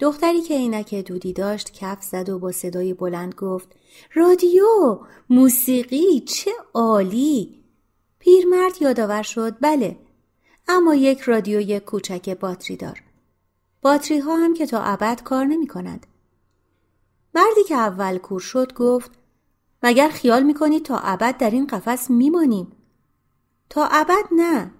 دختری 0.00 0.40
که 0.40 0.54
عینک 0.54 0.94
دودی 0.94 1.32
داشت 1.32 1.72
کف 1.72 2.02
زد 2.02 2.28
و 2.28 2.38
با 2.38 2.52
صدای 2.52 2.94
بلند 2.94 3.34
گفت 3.34 3.68
رادیو 4.14 4.98
موسیقی 5.30 6.20
چه 6.20 6.50
عالی 6.74 7.64
پیرمرد 8.18 8.82
یادآور 8.82 9.22
شد 9.22 9.56
بله 9.60 9.96
اما 10.68 10.94
یک 10.94 11.20
رادیوی 11.20 11.80
کوچک 11.80 12.38
باتری 12.38 12.76
دار 12.76 13.02
باتری 13.82 14.18
ها 14.18 14.36
هم 14.36 14.54
که 14.54 14.66
تا 14.66 14.80
ابد 14.82 15.22
کار 15.22 15.44
نمی 15.44 15.66
کند. 15.66 16.06
مردی 17.34 17.64
که 17.68 17.74
اول 17.74 18.18
کور 18.18 18.40
شد 18.40 18.74
گفت 18.74 19.10
مگر 19.82 20.08
خیال 20.08 20.42
می 20.42 20.54
کنید 20.54 20.84
تا 20.84 20.98
ابد 20.98 21.36
در 21.36 21.50
این 21.50 21.66
قفس 21.66 22.10
میمانیم؟ 22.10 22.72
تا 23.68 23.88
ابد 23.90 24.24
نه. 24.32 24.74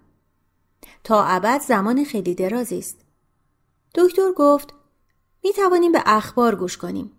تا 1.05 1.25
ابد 1.25 1.61
زمان 1.61 2.05
خیلی 2.05 2.35
درازی 2.35 2.79
است. 2.79 3.01
دکتر 3.95 4.33
گفت 4.37 4.75
می 5.45 5.53
توانیم 5.53 5.93
به 5.93 6.03
اخبار 6.07 6.55
گوش 6.55 6.77
کنیم. 6.77 7.13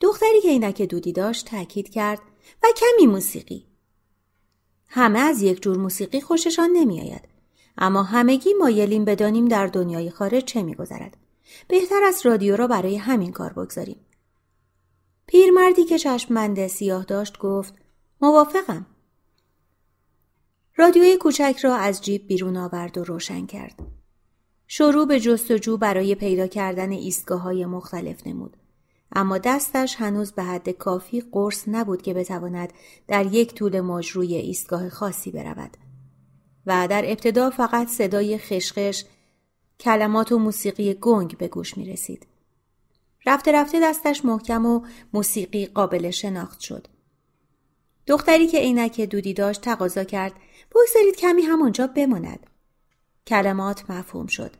دختری 0.00 0.40
که 0.40 0.48
اینک 0.48 0.82
دودی 0.82 1.12
داشت 1.12 1.46
تاکید 1.46 1.88
کرد 1.88 2.20
و 2.62 2.66
کمی 2.76 3.06
موسیقی. 3.06 3.66
همه 4.86 5.18
از 5.18 5.42
یک 5.42 5.62
جور 5.62 5.76
موسیقی 5.76 6.20
خوششان 6.20 6.70
نمیآید. 6.70 7.31
اما 7.78 8.02
همگی 8.02 8.54
مایلیم 8.54 9.04
بدانیم 9.04 9.48
در 9.48 9.66
دنیای 9.66 10.10
خارج 10.10 10.44
چه 10.44 10.62
میگذرد. 10.62 11.16
بهتر 11.68 12.04
از 12.04 12.26
رادیو 12.26 12.56
را 12.56 12.66
برای 12.66 12.96
همین 12.96 13.32
کار 13.32 13.52
بگذاریم. 13.52 14.00
پیرمردی 15.26 15.84
که 15.84 15.98
چشممند 15.98 16.66
سیاه 16.66 17.04
داشت 17.04 17.38
گفت 17.38 17.74
موافقم. 18.20 18.86
رادیوی 20.76 21.16
کوچک 21.16 21.58
را 21.62 21.76
از 21.76 22.02
جیب 22.02 22.26
بیرون 22.26 22.56
آورد 22.56 22.98
و 22.98 23.04
روشن 23.04 23.46
کرد. 23.46 23.78
شروع 24.66 25.06
به 25.06 25.20
جستجو 25.20 25.76
برای 25.76 26.14
پیدا 26.14 26.46
کردن 26.46 26.90
ایستگاه 26.90 27.40
های 27.40 27.66
مختلف 27.66 28.26
نمود. 28.26 28.56
اما 29.12 29.38
دستش 29.38 29.96
هنوز 29.96 30.32
به 30.32 30.42
حد 30.42 30.70
کافی 30.70 31.20
قرص 31.20 31.64
نبود 31.68 32.02
که 32.02 32.14
بتواند 32.14 32.72
در 33.08 33.26
یک 33.26 33.54
طول 33.54 33.80
موج 33.80 34.08
روی 34.08 34.34
ایستگاه 34.34 34.88
خاصی 34.88 35.30
برود. 35.30 35.76
و 36.66 36.88
در 36.88 37.02
ابتدا 37.06 37.50
فقط 37.50 37.88
صدای 37.88 38.38
خشخش 38.38 39.04
کلمات 39.80 40.32
و 40.32 40.38
موسیقی 40.38 40.94
گنگ 40.94 41.36
به 41.36 41.48
گوش 41.48 41.76
می 41.76 41.92
رسید. 41.92 42.26
رفته 43.26 43.52
رفته 43.52 43.80
دستش 43.82 44.24
محکم 44.24 44.66
و 44.66 44.86
موسیقی 45.12 45.66
قابل 45.66 46.10
شناخت 46.10 46.60
شد. 46.60 46.86
دختری 48.06 48.46
که 48.46 48.58
عینک 48.58 49.00
دودی 49.00 49.34
داشت 49.34 49.60
تقاضا 49.60 50.04
کرد 50.04 50.32
بگذارید 50.74 51.16
کمی 51.16 51.42
همانجا 51.42 51.86
بماند. 51.86 52.46
کلمات 53.26 53.90
مفهوم 53.90 54.26
شد. 54.26 54.50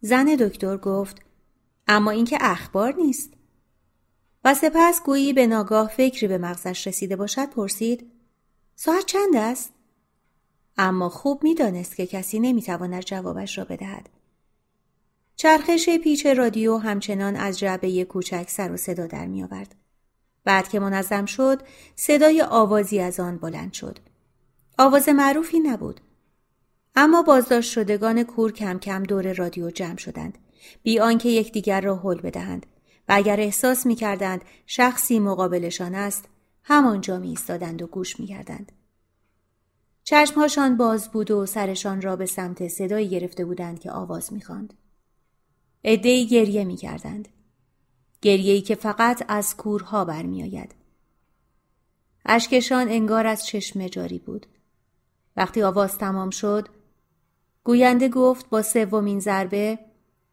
زن 0.00 0.24
دکتر 0.24 0.76
گفت 0.76 1.22
اما 1.88 2.10
اینکه 2.10 2.38
اخبار 2.40 2.94
نیست. 2.94 3.32
و 4.44 4.54
سپس 4.54 5.02
گویی 5.02 5.32
به 5.32 5.46
ناگاه 5.46 5.88
فکری 5.88 6.28
به 6.28 6.38
مغزش 6.38 6.86
رسیده 6.86 7.16
باشد 7.16 7.50
پرسید 7.50 8.12
ساعت 8.74 9.06
چند 9.06 9.36
است؟ 9.36 9.72
اما 10.76 11.08
خوب 11.08 11.44
می‌دانست 11.44 11.96
که 11.96 12.06
کسی 12.06 12.40
نمی‌تواند 12.40 13.02
جوابش 13.02 13.58
را 13.58 13.64
بدهد. 13.64 14.08
چرخش 15.36 15.88
پیچ 15.88 16.26
رادیو 16.26 16.76
همچنان 16.76 17.36
از 17.36 17.58
جعبه 17.58 18.04
کوچک 18.04 18.50
سر 18.50 18.72
و 18.72 18.76
صدا 18.76 19.06
در 19.06 19.26
می 19.26 19.42
آورد. 19.42 19.74
بعد 20.44 20.68
که 20.68 20.80
منظم 20.80 21.26
شد 21.26 21.62
صدای 21.96 22.42
آوازی 22.42 23.00
از 23.00 23.20
آن 23.20 23.38
بلند 23.38 23.72
شد. 23.72 23.98
آواز 24.78 25.08
معروفی 25.08 25.60
نبود. 25.60 26.00
اما 26.96 27.22
بازداشت 27.22 27.72
شدگان 27.72 28.22
کور 28.22 28.52
کم 28.52 28.78
کم 28.78 29.02
دور 29.02 29.32
رادیو 29.32 29.70
جمع 29.70 29.96
شدند. 29.96 30.38
بی 30.82 30.98
آنکه 30.98 31.28
یکدیگر 31.28 31.80
را 31.80 31.96
حل 31.96 32.20
بدهند 32.20 32.66
و 33.08 33.12
اگر 33.14 33.40
احساس 33.40 33.86
می 33.86 33.94
کردند 33.94 34.44
شخصی 34.66 35.18
مقابلشان 35.18 35.94
است 35.94 36.24
همانجا 36.62 37.18
می 37.18 37.28
ایستادند 37.28 37.82
و 37.82 37.86
گوش 37.86 38.20
می 38.20 38.26
کردند. 38.26 38.72
چشمهاشان 40.04 40.76
باز 40.76 41.08
بود 41.10 41.30
و 41.30 41.46
سرشان 41.46 42.02
را 42.02 42.16
به 42.16 42.26
سمت 42.26 42.68
صدایی 42.68 43.08
گرفته 43.08 43.44
بودند 43.44 43.80
که 43.80 43.90
آواز 43.90 44.32
می‌خواند. 44.32 44.74
عدهای 45.84 46.26
گریه 46.26 46.64
می‌کردند. 46.64 47.28
گریهی 48.22 48.60
که 48.60 48.74
فقط 48.74 49.24
از 49.28 49.56
کورها 49.56 50.04
برمیآید. 50.04 50.74
اشکشان 52.26 52.88
انگار 52.88 53.26
از 53.26 53.46
چشم 53.46 53.86
جاری 53.86 54.18
بود. 54.18 54.46
وقتی 55.36 55.62
آواز 55.62 55.98
تمام 55.98 56.30
شد، 56.30 56.68
گوینده 57.64 58.08
گفت 58.08 58.48
با 58.48 58.62
سومین 58.62 59.20
ضربه 59.20 59.78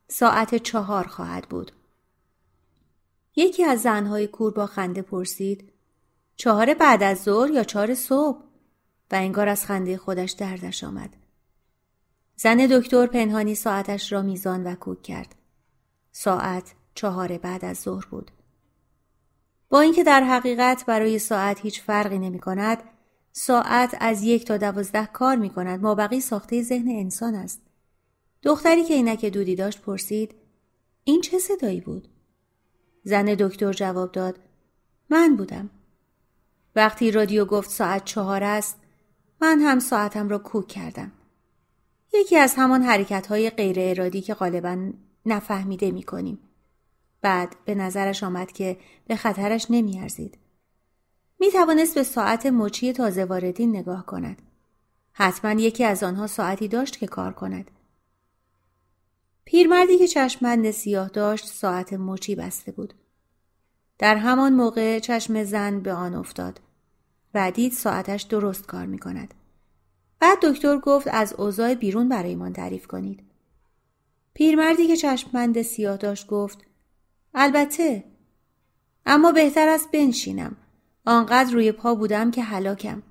ساعت 0.07 0.55
چهار 0.55 1.07
خواهد 1.07 1.49
بود. 1.49 1.71
یکی 3.35 3.63
از 3.63 3.81
زنهای 3.81 4.27
کور 4.27 4.51
با 4.51 4.65
خنده 4.65 5.01
پرسید 5.01 5.71
چهار 6.35 6.73
بعد 6.73 7.03
از 7.03 7.23
ظهر 7.23 7.51
یا 7.51 7.63
چهار 7.63 7.95
صبح؟ 7.95 8.48
و 9.11 9.15
انگار 9.15 9.47
از 9.47 9.65
خنده 9.65 9.97
خودش 9.97 10.31
دردش 10.31 10.83
آمد. 10.83 11.09
زن 12.35 12.57
دکتر 12.57 13.05
پنهانی 13.05 13.55
ساعتش 13.55 14.11
را 14.11 14.21
میزان 14.21 14.63
و 14.63 14.75
کوک 14.75 15.01
کرد. 15.01 15.35
ساعت 16.11 16.73
چهار 16.95 17.37
بعد 17.37 17.65
از 17.65 17.77
ظهر 17.77 18.05
بود. 18.05 18.31
با 19.69 19.79
اینکه 19.79 20.03
در 20.03 20.23
حقیقت 20.23 20.85
برای 20.85 21.19
ساعت 21.19 21.59
هیچ 21.59 21.81
فرقی 21.81 22.19
نمی 22.19 22.39
کند، 22.39 22.83
ساعت 23.31 23.97
از 23.99 24.23
یک 24.23 24.45
تا 24.45 24.57
دوازده 24.57 25.05
کار 25.05 25.35
می 25.35 25.49
کند 25.49 25.81
ما 25.81 25.95
بقی 25.95 26.21
ساخته 26.21 26.63
ذهن 26.63 26.87
انسان 26.89 27.35
است. 27.35 27.61
دختری 28.43 28.83
که 28.83 28.93
اینک 28.93 29.25
دودی 29.25 29.55
داشت 29.55 29.81
پرسید 29.81 30.35
این 31.03 31.21
چه 31.21 31.39
صدایی 31.39 31.81
بود؟ 31.81 32.07
زن 33.03 33.25
دکتر 33.25 33.73
جواب 33.73 34.11
داد 34.11 34.39
من 35.09 35.35
بودم. 35.35 35.69
وقتی 36.75 37.11
رادیو 37.11 37.45
گفت 37.45 37.69
ساعت 37.69 38.05
چهار 38.05 38.43
است 38.43 38.77
من 39.41 39.59
هم 39.59 39.79
ساعتم 39.79 40.29
را 40.29 40.37
کوک 40.37 40.67
کردم. 40.67 41.11
یکی 42.13 42.37
از 42.37 42.55
همان 42.57 42.83
حرکت 42.83 43.27
های 43.27 43.49
غیر 43.49 43.75
ارادی 43.79 44.21
که 44.21 44.33
غالبا 44.33 44.91
نفهمیده 45.25 45.91
می 45.91 46.03
کنیم. 46.03 46.39
بعد 47.21 47.55
به 47.65 47.75
نظرش 47.75 48.23
آمد 48.23 48.51
که 48.51 48.77
به 49.07 49.15
خطرش 49.15 49.67
نمی 49.69 49.99
ارزید. 49.99 50.37
می 51.39 51.51
توانست 51.51 51.95
به 51.95 52.03
ساعت 52.03 52.45
مچی 52.45 52.93
تازه 52.93 53.25
واردین 53.25 53.75
نگاه 53.75 54.05
کند. 54.05 54.41
حتما 55.11 55.61
یکی 55.61 55.83
از 55.83 56.03
آنها 56.03 56.27
ساعتی 56.27 56.67
داشت 56.67 56.99
که 56.99 57.07
کار 57.07 57.33
کند. 57.33 57.71
پیرمردی 59.45 59.97
که 59.97 60.07
چشمند 60.07 60.71
سیاه 60.71 61.07
داشت 61.09 61.45
ساعت 61.45 61.93
مچی 61.93 62.35
بسته 62.35 62.71
بود. 62.71 62.93
در 63.97 64.15
همان 64.15 64.53
موقع 64.53 64.99
چشم 64.99 65.43
زن 65.43 65.79
به 65.79 65.93
آن 65.93 66.15
افتاد 66.15 66.59
و 67.33 67.51
دید 67.51 67.71
ساعتش 67.71 68.21
درست 68.21 68.65
کار 68.67 68.85
می 68.85 68.99
کند. 68.99 69.33
بعد 70.19 70.37
دکتر 70.41 70.77
گفت 70.77 71.07
از 71.11 71.33
اوضاع 71.33 71.73
بیرون 71.75 72.09
برایمان 72.09 72.53
تعریف 72.53 72.87
کنید. 72.87 73.23
پیرمردی 74.33 74.87
که 74.87 74.97
چشمند 74.97 75.61
سیاه 75.61 75.97
داشت 75.97 76.27
گفت 76.27 76.65
البته 77.33 78.03
اما 79.05 79.31
بهتر 79.31 79.69
است 79.69 79.91
بنشینم. 79.91 80.55
آنقدر 81.05 81.53
روی 81.53 81.71
پا 81.71 81.95
بودم 81.95 82.31
که 82.31 82.43
هلاکم. 82.43 83.03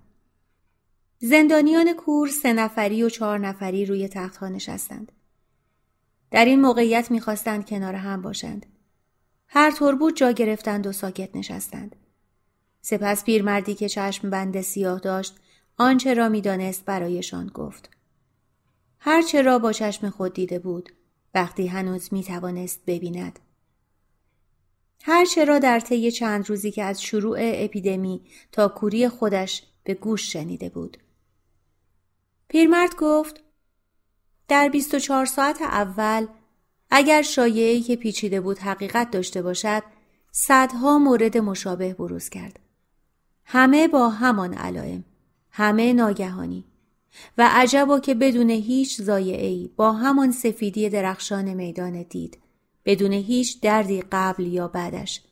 زندانیان 1.18 1.92
کور 1.92 2.28
سه 2.28 2.52
نفری 2.52 3.02
و 3.02 3.08
چهار 3.08 3.38
نفری 3.38 3.87
روی 3.87 4.08
تختها 4.08 4.48
نشستند. 4.48 5.12
در 6.30 6.44
این 6.44 6.60
موقعیت 6.60 7.10
می‌خواستند 7.10 7.66
کنار 7.66 7.94
هم 7.94 8.22
باشند. 8.22 8.66
هر 9.48 9.70
طور 9.70 9.94
بود 9.94 10.16
جا 10.16 10.30
گرفتند 10.30 10.87
و 10.87 10.92
ساکت 10.92 11.37
نشستند. 11.37 11.96
سپس 12.90 13.25
پیرمردی 13.25 13.75
که 13.75 13.88
چشم 13.88 14.30
بند 14.30 14.61
سیاه 14.61 15.00
داشت 15.00 15.37
آنچه 15.76 16.14
را 16.14 16.28
می‌دانست 16.28 16.85
برایشان 16.85 17.47
گفت. 17.47 17.90
هرچه 18.99 19.42
را 19.42 19.59
با 19.59 19.73
چشم 19.73 20.11
خود 20.11 20.35
دیده 20.35 20.59
بود 20.59 20.92
وقتی 21.35 21.66
هنوز 21.66 22.12
می 22.12 22.25
توانست 22.25 22.80
ببیند. 22.87 23.38
هرچه 25.02 25.45
را 25.45 25.59
در 25.59 25.80
طی 25.80 26.11
چند 26.11 26.49
روزی 26.49 26.71
که 26.71 26.85
از 26.85 27.02
شروع 27.02 27.38
اپیدمی 27.40 28.21
تا 28.52 28.68
کوری 28.68 29.09
خودش 29.09 29.62
به 29.85 29.95
گوش 29.95 30.33
شنیده 30.33 30.68
بود. 30.68 30.99
پیرمرد 32.49 32.97
گفت 32.97 33.40
در 34.49 34.68
24 34.68 35.26
ساعت 35.26 35.62
اول 35.62 36.26
اگر 36.90 37.23
شایعی 37.23 37.83
که 37.83 37.97
پیچیده 37.97 38.40
بود 38.40 38.59
حقیقت 38.59 39.11
داشته 39.11 39.42
باشد 39.42 39.83
صدها 40.33 40.99
مورد 40.99 41.38
مشابه 41.38 41.95
بروز 41.95 42.28
کرد. 42.28 42.67
همه 43.50 43.88
با 43.88 44.08
همان 44.08 44.54
علائم، 44.54 45.04
همه 45.50 45.92
ناگهانی 45.92 46.64
و 47.38 47.48
عجبا 47.52 48.00
که 48.00 48.14
بدون 48.14 48.50
هیچ 48.50 49.00
زایعی 49.00 49.70
با 49.76 49.92
همان 49.92 50.32
سفیدی 50.32 50.88
درخشان 50.88 51.54
میدان 51.54 52.02
دید 52.02 52.38
بدون 52.84 53.12
هیچ 53.12 53.60
دردی 53.60 54.02
قبل 54.12 54.46
یا 54.46 54.68
بعدش 54.68 55.22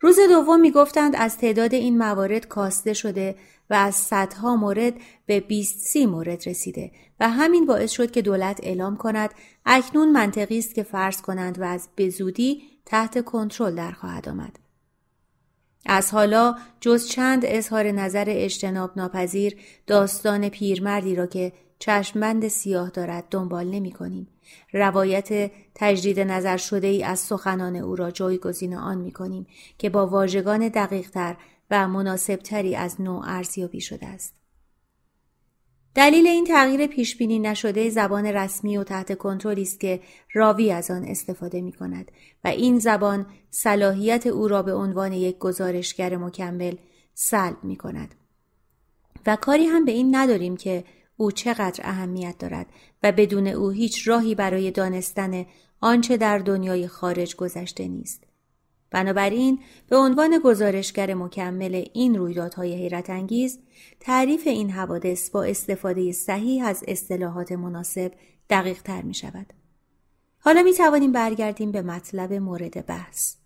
روز 0.00 0.18
دوم 0.28 0.60
می 0.60 0.70
گفتند 0.70 1.16
از 1.16 1.38
تعداد 1.38 1.74
این 1.74 1.98
موارد 1.98 2.48
کاسته 2.48 2.92
شده 2.92 3.36
و 3.70 3.74
از 3.74 3.94
صدها 3.94 4.56
مورد 4.56 4.94
به 5.26 5.40
20 5.40 5.78
سی 5.78 6.06
مورد 6.06 6.48
رسیده 6.48 6.90
و 7.20 7.28
همین 7.28 7.66
باعث 7.66 7.90
شد 7.90 8.10
که 8.10 8.22
دولت 8.22 8.60
اعلام 8.62 8.96
کند 8.96 9.30
اکنون 9.66 10.12
منطقی 10.12 10.58
است 10.58 10.74
که 10.74 10.82
فرض 10.82 11.22
کنند 11.22 11.58
و 11.58 11.64
از 11.64 11.88
بزودی 11.96 12.62
تحت 12.86 13.24
کنترل 13.24 13.74
در 13.74 13.92
خواهد 13.92 14.28
آمد. 14.28 14.61
از 15.86 16.10
حالا 16.10 16.54
جز 16.80 17.06
چند 17.06 17.42
اظهار 17.44 17.92
نظر 17.92 18.24
اجتناب 18.28 18.90
ناپذیر 18.96 19.56
داستان 19.86 20.48
پیرمردی 20.48 21.14
را 21.14 21.26
که 21.26 21.52
چشمبند 21.78 22.48
سیاه 22.48 22.90
دارد 22.90 23.24
دنبال 23.30 23.70
نمی 23.70 23.92
کنیم. 23.92 24.28
روایت 24.72 25.50
تجدید 25.74 26.20
نظر 26.20 26.56
شده 26.56 26.86
ای 26.86 27.04
از 27.04 27.20
سخنان 27.20 27.76
او 27.76 27.96
را 27.96 28.10
جایگزین 28.10 28.74
آن 28.74 28.98
می 28.98 29.12
کنیم 29.12 29.46
که 29.78 29.90
با 29.90 30.06
واژگان 30.06 30.68
دقیقتر 30.68 31.36
و 31.70 31.88
مناسبتری 31.88 32.76
از 32.76 33.00
نوع 33.00 33.22
ارزیابی 33.24 33.80
شده 33.80 34.06
است. 34.06 34.41
دلیل 35.94 36.26
این 36.26 36.44
تغییر 36.44 36.86
پیش 36.86 37.16
بینی 37.16 37.38
نشده 37.38 37.90
زبان 37.90 38.26
رسمی 38.26 38.76
و 38.76 38.84
تحت 38.84 39.18
کنترلی 39.18 39.62
است 39.62 39.80
که 39.80 40.00
راوی 40.34 40.72
از 40.72 40.90
آن 40.90 41.04
استفاده 41.04 41.60
می 41.60 41.72
کند 41.72 42.10
و 42.44 42.48
این 42.48 42.78
زبان 42.78 43.26
صلاحیت 43.50 44.26
او 44.26 44.48
را 44.48 44.62
به 44.62 44.74
عنوان 44.74 45.12
یک 45.12 45.38
گزارشگر 45.38 46.16
مکمل 46.16 46.74
سلب 47.14 47.64
می 47.64 47.76
کند. 47.76 48.14
و 49.26 49.36
کاری 49.36 49.66
هم 49.66 49.84
به 49.84 49.92
این 49.92 50.16
نداریم 50.16 50.56
که 50.56 50.84
او 51.16 51.30
چقدر 51.30 51.80
اهمیت 51.84 52.38
دارد 52.38 52.66
و 53.02 53.12
بدون 53.12 53.46
او 53.46 53.70
هیچ 53.70 54.08
راهی 54.08 54.34
برای 54.34 54.70
دانستن 54.70 55.46
آنچه 55.80 56.16
در 56.16 56.38
دنیای 56.38 56.88
خارج 56.88 57.36
گذشته 57.36 57.88
نیست. 57.88 58.24
بنابراین 58.92 59.58
به 59.88 59.96
عنوان 59.96 60.40
گزارشگر 60.44 61.14
مکمل 61.14 61.84
این 61.92 62.18
رویدادهای 62.18 62.74
حیرت 62.74 63.10
انگیز 63.10 63.58
تعریف 64.00 64.46
این 64.46 64.70
حوادث 64.70 65.30
با 65.30 65.44
استفاده 65.44 66.12
صحیح 66.12 66.66
از 66.66 66.84
اصطلاحات 66.88 67.52
مناسب 67.52 68.12
دقیق 68.50 68.82
تر 68.82 69.02
می 69.02 69.14
شود. 69.14 69.52
حالا 70.38 70.62
می 70.62 70.72
توانیم 70.72 71.12
برگردیم 71.12 71.72
به 71.72 71.82
مطلب 71.82 72.32
مورد 72.32 72.86
بحث. 72.86 73.41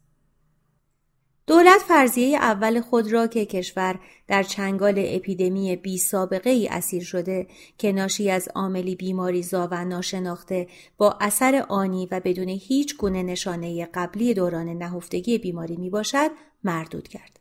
دولت 1.46 1.80
فرضیه 1.80 2.38
اول 2.38 2.80
خود 2.80 3.12
را 3.12 3.26
که 3.26 3.46
کشور 3.46 3.98
در 4.28 4.42
چنگال 4.42 4.94
اپیدمی 4.98 5.76
بی 5.76 5.98
سابقه 5.98 6.50
ای 6.50 6.68
اسیر 6.68 7.04
شده 7.04 7.46
که 7.78 7.92
ناشی 7.92 8.30
از 8.30 8.48
عاملی 8.54 8.94
بیماریزا 8.94 9.68
و 9.70 9.84
ناشناخته 9.84 10.68
با 10.96 11.16
اثر 11.20 11.66
آنی 11.68 12.08
و 12.10 12.20
بدون 12.24 12.48
هیچ 12.48 12.96
گونه 12.96 13.22
نشانه 13.22 13.88
قبلی 13.94 14.34
دوران 14.34 14.68
نهفتگی 14.68 15.38
بیماری 15.38 15.76
می 15.76 15.90
باشد 15.90 16.30
مردود 16.64 17.08
کرد. 17.08 17.35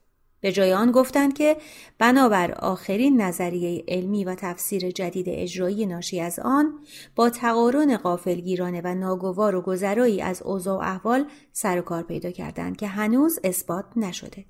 به 0.45 0.51
جای 0.51 0.73
آن 0.73 0.91
گفتند 0.91 1.33
که 1.33 1.57
بنابر 1.97 2.51
آخرین 2.51 3.21
نظریه 3.21 3.83
علمی 3.87 4.25
و 4.25 4.35
تفسیر 4.35 4.91
جدید 4.91 5.25
اجرایی 5.29 5.85
ناشی 5.85 6.21
از 6.21 6.39
آن 6.39 6.79
با 7.15 7.29
تقارن 7.29 7.97
قافلگیرانه 7.97 8.81
و 8.83 8.95
ناگوار 8.95 9.55
و 9.55 9.61
گذرایی 9.61 10.21
از 10.21 10.41
اوضاع 10.41 10.77
و 10.77 10.81
احوال 10.81 11.25
سر 11.51 11.79
و 11.79 11.81
کار 11.81 12.03
پیدا 12.03 12.31
کردند 12.31 12.77
که 12.77 12.87
هنوز 12.87 13.39
اثبات 13.43 13.85
نشده. 13.95 14.45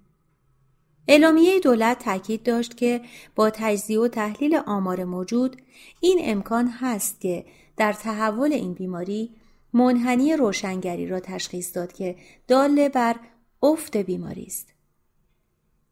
اعلامیه 1.08 1.60
دولت 1.60 2.00
تاکید 2.00 2.44
داشت 2.44 2.78
که 2.78 3.02
با 3.36 3.50
تجزیه 3.50 4.00
و 4.00 4.08
تحلیل 4.08 4.60
آمار 4.68 5.04
موجود 5.04 5.62
این 6.00 6.20
امکان 6.22 6.68
هست 6.68 7.22
که 7.22 7.46
در 7.78 7.94
تحول 7.94 8.54
این 8.54 8.74
بیماری 8.74 9.36
منحنی 9.74 10.36
روشنگری 10.36 11.08
را 11.08 11.20
تشخیص 11.20 11.76
داد 11.76 11.94
که 11.94 12.16
داله 12.48 12.90
بر 12.90 13.16
افت 13.64 13.98
بیماری 13.98 14.44
است. 14.44 14.75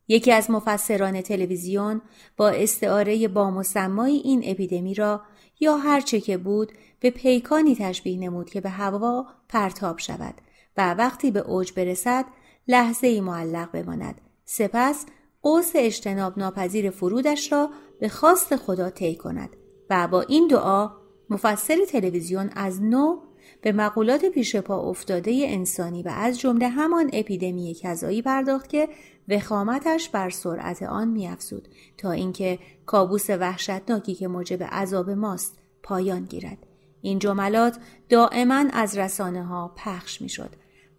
یکی 0.07 0.31
از 0.31 0.51
مفسران 0.51 1.21
تلویزیون 1.21 2.01
با 2.37 2.49
استعاره 2.49 3.27
با 3.27 3.51
مسمای 3.51 4.15
این 4.15 4.41
اپیدمی 4.45 4.93
را 4.93 5.21
یا 5.59 5.77
هرچه 5.77 6.21
که 6.21 6.37
بود 6.37 6.71
به 6.99 7.09
پیکانی 7.09 7.75
تشبیه 7.75 8.19
نمود 8.19 8.49
که 8.49 8.61
به 8.61 8.69
هوا 8.69 9.25
پرتاب 9.49 9.99
شود 9.99 10.33
و 10.77 10.93
وقتی 10.93 11.31
به 11.31 11.39
اوج 11.39 11.73
برسد 11.73 12.25
لحظه 12.67 13.07
ای 13.07 13.21
معلق 13.21 13.71
بماند. 13.71 14.21
سپس 14.45 15.05
قوس 15.41 15.71
اجتناب 15.75 16.39
ناپذیر 16.39 16.89
فرودش 16.89 17.51
را 17.51 17.69
به 17.99 18.09
خواست 18.09 18.55
خدا 18.55 18.89
طی 18.89 19.15
کند 19.15 19.49
و 19.89 20.07
با 20.07 20.21
این 20.21 20.47
دعا 20.47 20.91
مفسر 21.29 21.77
تلویزیون 21.89 22.49
از 22.55 22.81
نو 22.81 23.21
به 23.63 23.71
مقولات 23.71 24.25
پیش 24.25 24.55
پا 24.55 24.79
افتاده 24.79 25.45
انسانی 25.45 26.03
و 26.03 26.11
از 26.15 26.39
جمله 26.39 26.67
همان 26.67 27.09
اپیدمی 27.13 27.75
کذایی 27.81 28.21
پرداخت 28.21 28.69
که 28.69 28.89
وخامتش 29.29 30.09
بر 30.09 30.29
سرعت 30.29 30.83
آن 30.83 31.07
میافزود 31.07 31.67
تا 31.97 32.11
اینکه 32.11 32.59
کابوس 32.85 33.29
وحشتناکی 33.29 34.15
که 34.15 34.27
موجب 34.27 34.63
عذاب 34.63 35.09
ماست 35.09 35.57
پایان 35.83 36.23
گیرد 36.23 36.57
این 37.01 37.19
جملات 37.19 37.77
دائما 38.09 38.65
از 38.73 38.97
رسانه 38.97 39.43
ها 39.43 39.73
پخش 39.77 40.21
می‌شد 40.21 40.49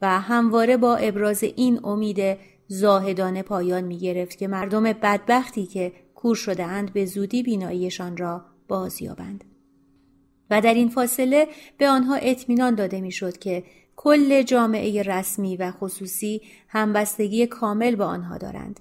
و 0.03 0.21
همواره 0.21 0.77
با 0.77 0.97
ابراز 0.97 1.43
این 1.43 1.81
امید 1.85 2.39
زاهدانه 2.69 3.43
پایان 3.43 3.85
می 3.85 3.99
گرفت 3.99 4.39
که 4.39 4.49
مردم 4.49 4.83
بدبختی 4.83 5.67
که 5.67 5.93
کور 6.15 6.37
شده 6.37 6.65
اند 6.65 6.93
به 6.93 7.05
زودی 7.05 7.43
بیناییشان 7.43 8.17
را 8.17 8.45
بازیابند. 8.69 9.45
و 10.51 10.61
در 10.61 10.75
این 10.75 10.89
فاصله 10.89 11.49
به 11.79 11.89
آنها 11.89 12.15
اطمینان 12.15 12.75
داده 12.75 13.01
می‌شد 13.01 13.39
که 13.39 13.65
کل 13.97 14.43
جامعه 14.43 15.03
رسمی 15.03 15.57
و 15.57 15.71
خصوصی 15.71 16.43
همبستگی 16.69 17.47
کامل 17.47 17.97
با 17.97 18.07
آنها 18.07 18.39
دارند. 18.39 18.81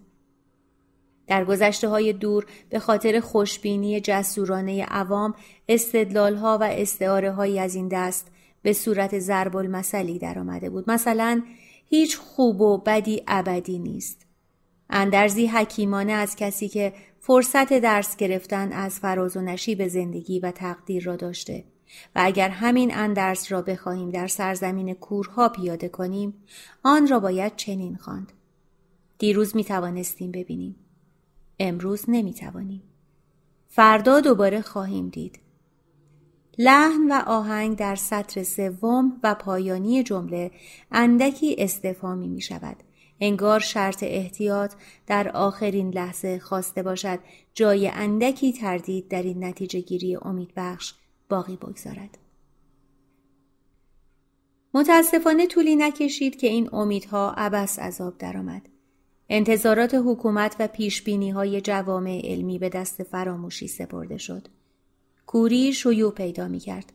در 1.28 1.46
گذشته 1.46 1.88
های 1.88 2.14
دور 2.14 2.46
به 2.70 2.80
خاطر 2.80 3.20
خوشبینی 3.20 4.02
جسورانه 4.02 4.84
عوام 4.84 5.34
استدلال 5.70 6.36
ها 6.36 6.58
و 6.62 6.64
استعاره 6.64 7.32
های 7.32 7.60
از 7.60 7.76
این 7.76 7.88
دست 7.88 8.28
به 8.62 8.74
صورت 8.74 9.20
ضرب 9.20 9.58
المثلی 9.58 10.20
در 10.20 10.40
آمده 10.40 10.70
بود. 10.70 10.92
مثلا 10.92 11.42
هیچ 11.86 12.18
خوب 12.18 12.62
و 12.62 12.78
بدی 12.78 13.24
ابدی 13.28 13.80
نیست. 13.80 14.26
اندرزی 14.90 15.48
حکیمانه 15.48 16.12
از 16.12 16.36
کسی 16.36 16.68
که 16.68 16.94
فرصت 17.26 17.74
درس 17.74 18.16
گرفتن 18.16 18.72
از 18.72 19.00
فراز 19.00 19.38
و 19.38 19.42
نشیب 19.42 19.88
زندگی 19.88 20.40
و 20.40 20.52
تقدیر 20.52 21.04
را 21.04 21.16
داشته. 21.16 21.64
و 22.16 22.22
اگر 22.24 22.50
همین 22.50 22.96
اندرس 22.96 23.52
را 23.52 23.62
بخواهیم 23.62 24.10
در 24.10 24.28
سرزمین 24.28 24.94
کورها 24.94 25.50
پیاده 25.50 25.90
کنیم 25.90 26.34
آن 26.84 27.08
را 27.08 27.20
باید 27.20 27.56
چنین 27.56 27.96
خواند. 27.96 28.32
دیروز 29.18 29.56
می 29.56 29.64
توانستیم 29.64 30.32
ببینیم. 30.32 30.76
امروز 31.60 32.06
نمی 32.08 32.34
توانیم. 32.34 32.84
فردا 33.68 34.20
دوباره 34.20 34.62
خواهیم 34.62 35.10
دید. 35.10 35.40
لحن 36.58 37.12
و 37.12 37.22
آهنگ 37.26 37.78
در 37.78 37.96
سطر 37.96 38.44
سوم 38.44 39.20
و 39.24 39.36
پایانی 39.36 40.04
جمله 40.04 40.52
اندکی 40.92 41.56
استفامی 41.58 42.28
می 42.28 42.42
شود. 42.42 42.78
انگار 43.20 43.60
شرط 43.60 44.04
احتیاط 44.04 44.74
در 45.08 45.30
آخرین 45.30 45.90
لحظه 45.90 46.40
خواسته 46.40 46.84
باشد 46.84 47.20
جای 47.54 47.88
اندکی 47.88 48.54
تردید 48.54 49.08
در 49.08 49.24
این 49.24 49.44
نتیجه 49.44 49.80
گیری 49.80 50.16
امید 50.16 50.52
بخش 50.56 50.94
باقی 51.30 51.56
بگذارد. 51.56 52.18
متاسفانه 54.74 55.48
طولی 55.48 55.76
نکشید 55.76 56.36
که 56.36 56.48
این 56.48 56.70
امیدها 56.74 57.34
عبس 57.38 57.80
عذاب 57.80 58.18
درآمد. 58.18 58.70
انتظارات 59.30 59.96
حکومت 60.06 60.56
و 60.60 60.68
پیشبینی 60.68 61.30
های 61.30 61.62
جوامع 61.62 62.22
علمی 62.24 62.60
به 62.60 62.70
دست 62.70 63.04
فراموشی 63.04 63.68
سپرده 63.68 64.18
شد. 64.18 64.48
کوری 65.26 65.74
شیوع 65.74 66.14
پیدا 66.14 66.48
می 66.48 66.60
کرد. 66.60 66.94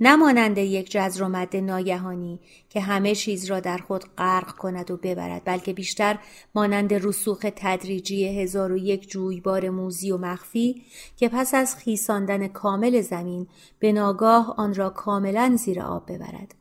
نمانند 0.00 0.58
یک 0.58 0.90
جزر 0.90 1.22
و 1.22 1.28
مد 1.28 1.56
ناگهانی 1.56 2.40
که 2.68 2.80
همه 2.80 3.14
چیز 3.14 3.44
را 3.44 3.60
در 3.60 3.78
خود 3.78 4.04
غرق 4.18 4.56
کند 4.56 4.90
و 4.90 4.96
ببرد 4.96 5.42
بلکه 5.44 5.72
بیشتر 5.72 6.18
مانند 6.54 6.94
رسوخ 6.94 7.46
تدریجی 7.56 8.40
هزار 8.40 8.72
و 8.72 8.76
یک 8.76 9.08
جویبار 9.08 9.70
موزی 9.70 10.10
و 10.10 10.18
مخفی 10.18 10.82
که 11.16 11.28
پس 11.28 11.54
از 11.54 11.76
خیساندن 11.76 12.48
کامل 12.48 13.00
زمین 13.00 13.46
به 13.78 13.92
ناگاه 13.92 14.54
آن 14.56 14.74
را 14.74 14.90
کاملا 14.90 15.56
زیر 15.56 15.80
آب 15.80 16.12
ببرد. 16.12 16.54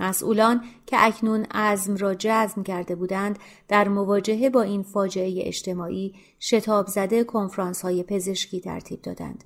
مسئولان 0.00 0.64
که 0.86 0.96
اکنون 1.00 1.44
عزم 1.44 1.96
را 1.96 2.14
جزم 2.14 2.62
کرده 2.62 2.94
بودند 2.94 3.38
در 3.68 3.88
مواجهه 3.88 4.50
با 4.50 4.62
این 4.62 4.82
فاجعه 4.82 5.46
اجتماعی 5.46 6.14
شتاب 6.40 6.86
زده 6.86 7.24
کنفرانس 7.24 7.82
های 7.82 8.02
پزشکی 8.02 8.60
ترتیب 8.60 9.02
دادند. 9.02 9.44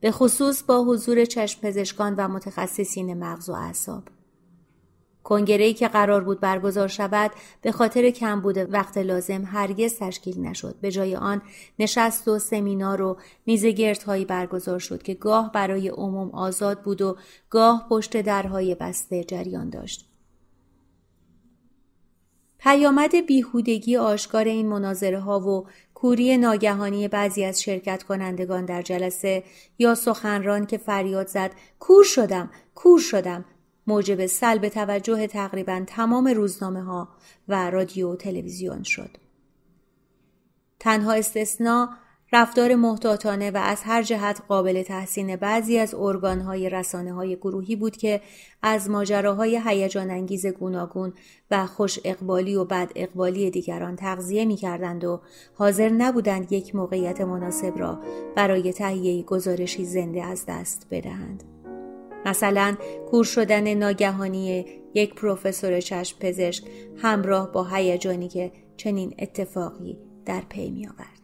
به 0.00 0.10
خصوص 0.10 0.62
با 0.62 0.84
حضور 0.84 1.24
چشم 1.24 1.60
پزشکان 1.60 2.14
و 2.14 2.28
متخصصین 2.28 3.14
مغز 3.14 3.48
و 3.48 3.52
اعصاب. 3.52 4.02
کنگره‌ای 5.24 5.74
که 5.74 5.88
قرار 5.88 6.24
بود 6.24 6.40
برگزار 6.40 6.88
شود 6.88 7.30
به 7.62 7.72
خاطر 7.72 8.10
کم 8.10 8.40
بوده 8.40 8.64
وقت 8.64 8.98
لازم 8.98 9.44
هرگز 9.44 9.98
تشکیل 9.98 10.40
نشد 10.40 10.74
به 10.80 10.90
جای 10.90 11.16
آن 11.16 11.42
نشست 11.78 12.28
و 12.28 12.38
سمینار 12.38 13.02
و 13.02 13.16
میز 13.46 13.66
گردهایی 13.66 14.24
برگزار 14.24 14.78
شد 14.78 15.02
که 15.02 15.14
گاه 15.14 15.52
برای 15.52 15.88
عموم 15.88 16.30
آزاد 16.30 16.82
بود 16.82 17.02
و 17.02 17.16
گاه 17.50 17.86
پشت 17.90 18.22
درهای 18.22 18.74
بسته 18.74 19.24
جریان 19.24 19.70
داشت 19.70 20.09
پیامد 22.62 23.26
بیهودگی 23.26 23.96
آشکار 23.96 24.44
این 24.44 24.68
مناظره 24.68 25.20
ها 25.20 25.40
و 25.40 25.66
کوری 25.94 26.36
ناگهانی 26.36 27.08
بعضی 27.08 27.44
از 27.44 27.62
شرکت 27.62 28.02
کنندگان 28.02 28.64
در 28.64 28.82
جلسه 28.82 29.44
یا 29.78 29.94
سخنران 29.94 30.66
که 30.66 30.78
فریاد 30.78 31.26
زد 31.26 31.50
کور 31.78 32.04
شدم 32.04 32.50
کور 32.74 33.00
شدم 33.00 33.44
موجب 33.86 34.26
سلب 34.26 34.68
توجه 34.68 35.26
تقریبا 35.26 35.84
تمام 35.86 36.28
روزنامه 36.28 36.82
ها 36.82 37.08
و 37.48 37.70
رادیو 37.70 38.12
و 38.12 38.16
تلویزیون 38.16 38.82
شد. 38.82 39.16
تنها 40.80 41.12
استثنا 41.12 41.90
رفتار 42.32 42.74
محتاطانه 42.74 43.50
و 43.50 43.56
از 43.56 43.82
هر 43.84 44.02
جهت 44.02 44.42
قابل 44.48 44.82
تحسین 44.82 45.36
بعضی 45.36 45.78
از 45.78 45.94
ارگانهای 45.94 46.70
رسانه 46.70 47.12
های 47.12 47.36
گروهی 47.36 47.76
بود 47.76 47.96
که 47.96 48.20
از 48.62 48.90
ماجراهای 48.90 49.60
هیجان 49.66 50.10
انگیز 50.10 50.46
گوناگون 50.46 51.12
و 51.50 51.66
خوش 51.66 51.98
اقبالی 52.04 52.54
و 52.54 52.64
بد 52.64 52.90
اقبالی 52.96 53.50
دیگران 53.50 53.96
تغذیه 53.96 54.44
می 54.44 54.56
کردند 54.56 55.04
و 55.04 55.20
حاضر 55.54 55.88
نبودند 55.88 56.52
یک 56.52 56.74
موقعیت 56.74 57.20
مناسب 57.20 57.78
را 57.78 57.98
برای 58.36 58.72
تهیه 58.72 59.22
گزارشی 59.22 59.84
زنده 59.84 60.24
از 60.24 60.44
دست 60.48 60.86
بدهند. 60.90 61.44
مثلا 62.26 62.76
کور 63.10 63.24
شدن 63.24 63.74
ناگهانی 63.74 64.66
یک 64.94 65.14
پروفسور 65.14 65.80
چشم 65.80 66.18
پزشک 66.20 66.64
همراه 66.96 67.52
با 67.52 67.64
هیجانی 67.64 68.28
که 68.28 68.52
چنین 68.76 69.14
اتفاقی 69.18 69.98
در 70.24 70.42
پی 70.48 70.70
می 70.70 70.86
آورد. 70.86 71.19